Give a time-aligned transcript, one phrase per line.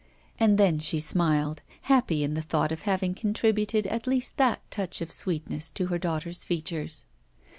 [0.39, 4.99] And then she smiled, happy in the thought of having contributed at least that touch
[4.99, 7.05] of sweetness to her daughter's features.